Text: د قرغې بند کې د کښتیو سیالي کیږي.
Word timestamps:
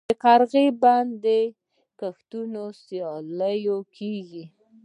د 0.09 0.11
قرغې 0.23 0.65
بند 0.81 1.11
کې 1.23 1.41
د 1.53 1.53
کښتیو 1.99 2.65
سیالي 2.85 3.57
کیږي. 3.95 4.43